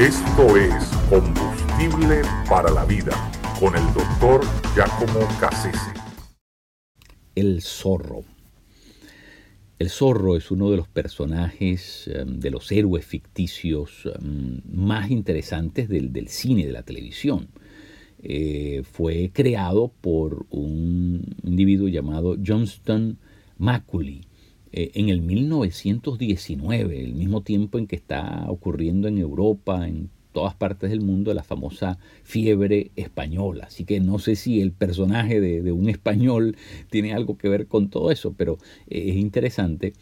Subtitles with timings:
[0.00, 0.72] Esto es
[1.10, 3.12] Combustible para la Vida
[3.60, 4.40] con el doctor
[4.74, 5.92] Giacomo Cassese.
[7.34, 8.24] El zorro.
[9.78, 15.90] El zorro es uno de los personajes, em, de los héroes ficticios em, más interesantes
[15.90, 17.48] del, del cine, de la televisión.
[18.22, 23.18] Eh, fue creado por un individuo llamado Johnston
[23.58, 24.22] Macaulay
[24.72, 30.54] eh, en el 1919, el mismo tiempo en que está ocurriendo en Europa, en todas
[30.54, 33.64] partes del mundo, la famosa fiebre española.
[33.66, 36.56] Así que no sé si el personaje de, un español
[36.88, 38.58] tiene algo que ver con todo eso, pero
[38.88, 39.92] eh, es interesante.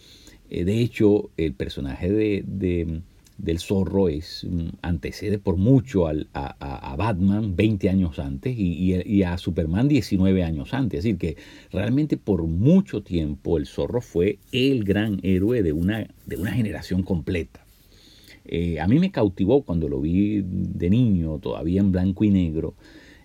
[0.51, 3.03] de hecho, el personaje de
[3.38, 9.38] del zorro es mm, antecede por mucho al, a, Batman 20 años antes y, a
[9.38, 10.98] Superman 19 años antes.
[10.98, 11.37] Es decir, que
[11.70, 17.02] realmente por mucho tiempo el zorro fue el gran héroe de una, de una generación
[17.02, 17.64] completa.
[18.45, 22.75] Eh, a mí me cautivó cuando lo vi de niño, todavía en blanco y negro.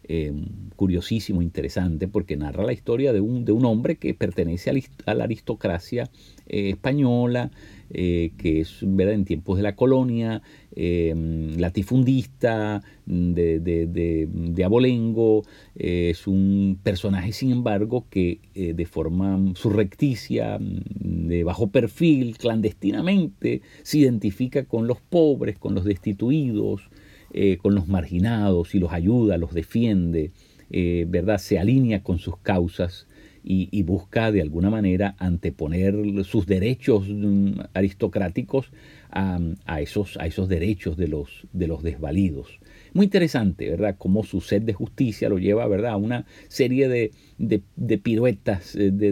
[0.06, 0.34] Eh,
[0.76, 4.70] curiosísimo, interesante, porque narra la historia de un, de un hombre que pertenece
[5.06, 6.10] a la aristocracia
[6.46, 7.52] eh, española,
[7.94, 9.14] eh, que es ¿verdad?
[9.14, 10.42] en tiempos de la colonia,
[10.76, 15.44] latifundista, de, de, abolengo,
[15.76, 24.66] es un personaje, sin embargo, que de forma surrecticia, de bajo perfil, clandestinamente, se identifica
[24.66, 26.90] con los pobres, con los destituidos,
[27.36, 30.32] eh, con los marginados y los ayuda, los defiende,
[30.70, 31.40] eh, ¿verdad?
[31.40, 33.08] Se alinea con sus causas
[33.44, 38.72] y, busca de alguna manera anteponer sus derechos mm, aristocráticos
[39.12, 42.60] a, esos, derechos de los, de los desvalidos.
[42.94, 43.96] Muy interesante, ¿verdad?
[43.98, 45.94] Cómo su sed de justicia lo lleva, ¿verdad?
[45.94, 49.12] A una serie de, piruetas, eh, de,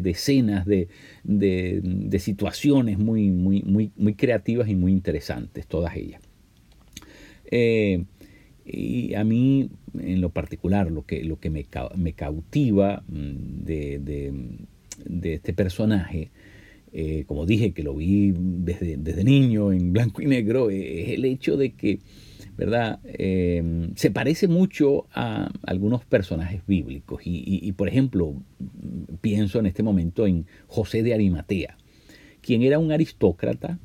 [0.00, 0.88] de escenas, de,
[2.18, 6.20] situaciones muy creativas y muy interesantes, todas ellas.
[7.50, 8.04] Eh,
[8.72, 15.34] y a mí, en lo particular, lo que, lo que me, me cautiva mm, de,
[15.34, 16.30] este personaje,
[16.92, 21.08] eh, como dije que lo vi desde, desde, niño en blanco y negro, eh, es
[21.10, 22.00] el hecho de que,
[22.56, 23.00] ¿verdad?
[23.94, 27.22] se parece mucho a algunos personajes bíblicos.
[27.24, 28.34] Y, por ejemplo,
[29.22, 31.78] pienso en este momento en José de Arimatea,
[32.42, 33.78] quien era un aristócrata,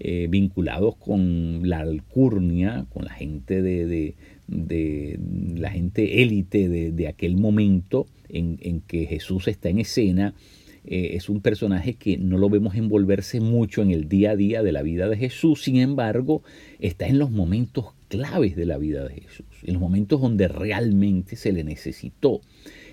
[0.00, 4.14] eh, vinculados con la alcurnia, con la gente de,
[4.46, 10.34] la gente élite de, aquel momento en, que Jesús está en escena.
[10.84, 14.62] Eh, es un personaje que no lo vemos envolverse mucho en el día a día
[14.62, 16.44] de la vida de Jesús, sin embargo,
[16.78, 21.34] está en los momentos claves de la vida de Jesús, en los momentos donde realmente
[21.34, 22.40] se le necesitó,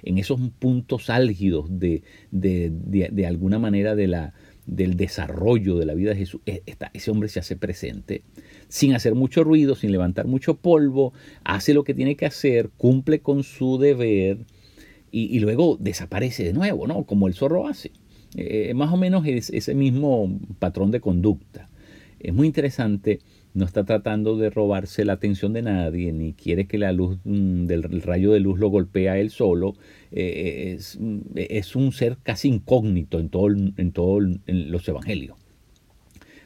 [0.02, 2.02] en esos puntos álgidos de,
[2.32, 4.34] de alguna manera de la,
[4.66, 8.24] del desarrollo de la vida de Jesús, e, ese hombre se hace presente
[8.68, 13.20] sin hacer mucho ruido, sin levantar mucho polvo, hace lo que tiene que hacer, cumple
[13.20, 14.40] con su deber
[15.12, 17.06] y, luego desaparece de nuevo, ¿no?
[17.06, 17.92] Como el zorro hace.
[18.36, 21.70] Eh, más o menos es ese mismo patrón de conducta.
[22.20, 23.22] Es muy interesante
[23.56, 27.66] no está tratando de robarse la atención de nadie, ni quiere que la luz mm,
[27.66, 29.76] del rayo de luz lo golpee a él solo.
[30.12, 35.38] Eh, mm, es, un ser casi incógnito en todos en todo los evangelios.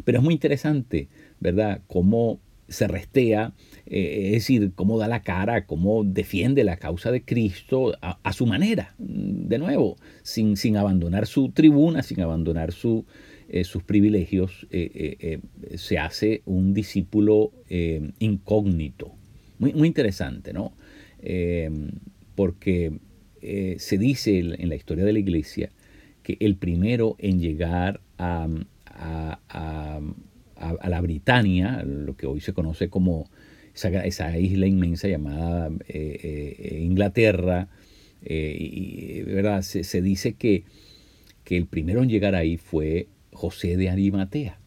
[0.06, 1.10] Pero es muy interesante,
[1.40, 1.82] ¿verdad?
[1.88, 2.40] Cómo
[2.70, 3.54] se restea,
[3.88, 8.46] eh, es decir, cómo da la cara, cómo defiende la causa de Cristo a, su
[8.46, 13.06] manera, de nuevo, sin, sin abandonar su tribuna, sin abandonar su,
[13.52, 15.40] eh, sus privilegios, eh, eh,
[15.76, 17.52] se hace un discípulo
[18.20, 19.16] incógnito.
[19.58, 20.74] Muy, muy, interesante, ¿no?
[22.36, 22.94] porque
[23.42, 25.72] se dice en la historia de la iglesia
[26.24, 28.48] que el primero en llegar a,
[30.88, 33.30] la Britania, lo que hoy se conoce como
[33.74, 35.72] esa, isla inmensa llamada
[36.72, 37.68] Inglaterra,
[38.24, 39.62] y, ¿verdad?
[39.64, 40.64] Se, dice que,
[41.44, 44.60] que el primero en llegar ahí fue José de Arimatea.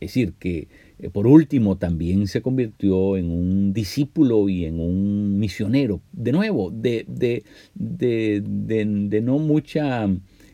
[0.00, 5.38] Es decir, que eh, por último también se convirtió en un discípulo y en un
[5.38, 6.02] misionero.
[6.12, 7.04] De nuevo, de,
[7.74, 10.08] de, no mucha,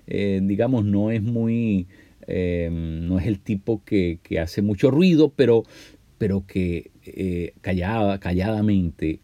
[0.07, 1.89] eh, digamos, no es muy,
[2.27, 5.65] em, no es el tipo que, hace mucho ruido, pero,
[6.19, 9.21] pero que eh, callada, calladamente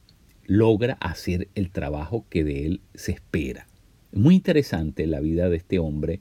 [0.47, 3.67] logra hacer el trabajo que de él se espera.
[4.13, 6.21] Muy interesante la vida de este hombre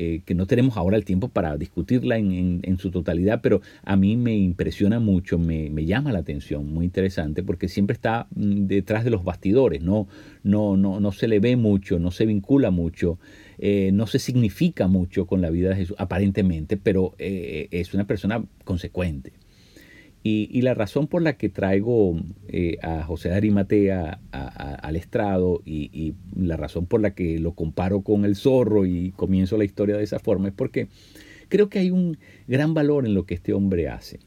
[0.00, 4.16] eh, que no tenemos ahora el tiempo para discutirla en, su totalidad, pero a mí
[4.16, 9.10] me impresiona mucho, me, llama la atención, muy interesante, porque siempre está mm, detrás de
[9.10, 10.06] los bastidores, no,
[10.44, 13.18] no, no, no se le ve mucho, no se vincula mucho,
[13.58, 18.06] eh, no se significa mucho con la vida de Jesús, aparentemente, pero eh, es una
[18.06, 19.32] persona consecuente.
[20.22, 26.56] Y, la razón por la que traigo eh, a José Arimatea al estrado y, la
[26.56, 30.18] razón por la que lo comparo con el zorro y comienzo la historia de esa
[30.18, 30.88] forma es porque
[31.48, 34.18] creo que hay un gran valor en lo que este hombre hace.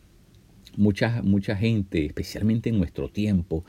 [0.78, 3.66] Mucha, mucha gente, especialmente en nuestro tiempo,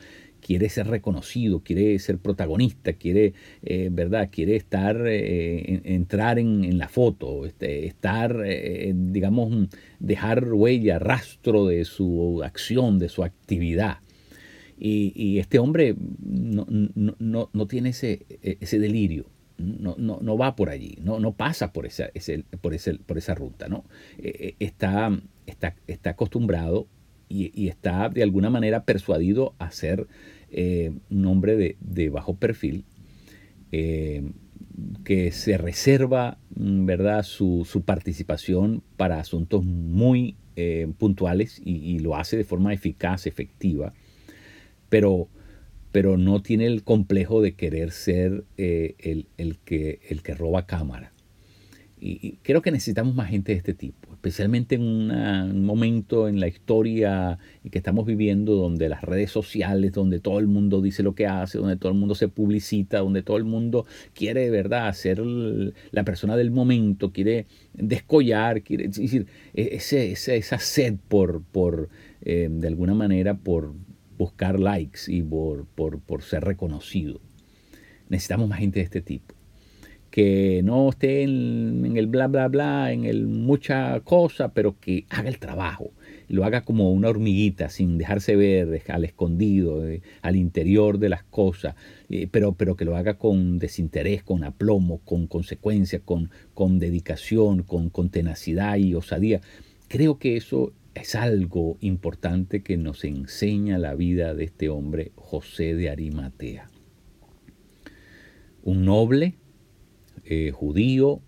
[0.53, 3.33] quiere ser reconocido, quiere ser protagonista, quiere,
[3.63, 4.29] eh, ¿verdad?
[4.31, 11.87] Quiere estar, eh, entrar en, la foto, este, estar, eh, digamos, dejar huella, rastro de
[11.87, 14.01] su acción, de su actividad.
[14.79, 19.25] Y, este hombre no, tiene ese, ese delirio.
[19.57, 22.11] No, no, va por allí, no, no pasa por esa,
[22.61, 23.69] por, ese, por esa ruta.
[23.69, 23.87] ¿no?
[24.59, 26.89] está, está, está acostumbrado
[27.33, 30.07] y, está de alguna manera persuadido a ser
[30.53, 32.85] eh, un hombre de, bajo perfil
[33.71, 34.23] eh,
[35.03, 37.23] que se reserva mm, ¿verdad?
[37.23, 43.95] Su, participación para asuntos muy eh, puntuales y, lo hace de forma eficaz, efectiva,
[44.91, 45.29] pero,
[45.91, 49.27] pero no tiene el complejo de querer ser el,
[49.65, 51.12] que, el que roba cámara.
[52.05, 56.47] Y creo que necesitamos más gente de este tipo especialmente en un momento en la
[56.47, 61.27] historia que estamos viviendo donde las redes sociales, donde todo el mundo dice lo que
[61.27, 63.85] hace, donde todo el mundo se publicita, donde todo el mundo
[64.15, 70.59] quiere de verdad ser la persona del momento, quiere descollar, quiere decir, e, ese, esa
[70.61, 71.89] sed por, por
[72.21, 73.75] eh, de alguna manera, por
[74.19, 77.21] buscar likes y por, por, por ser reconocido.
[78.09, 79.35] Necesitamos más gente de este tipo
[80.13, 85.31] que no esté en, el bla, bla, bla, en el mucha cosa, pero que haga
[85.31, 85.91] el trabajo,
[86.29, 91.23] lo haga como una hormiguita, sin dejarse ver, al escondido, eh, al interior de las
[91.25, 91.77] cosas,
[92.11, 97.63] eh, pero, pero que lo haga con desinterés, con aplomo, con consecuencia, con, con dedicación,
[97.63, 99.41] con, con tenacidad y osadía.
[99.89, 105.75] Creo que eso es algo importante que nos enseña la vida de este hombre, José
[105.75, 106.69] de Arimatea.
[108.63, 109.37] Un noble,
[110.25, 111.21] eh, judío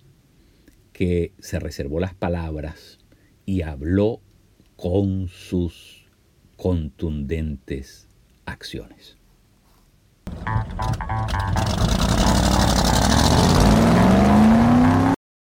[0.93, 2.99] que se reservó las palabras
[3.44, 4.20] y habló
[4.76, 6.06] con sus
[6.56, 8.08] contundentes
[8.46, 9.19] acciones.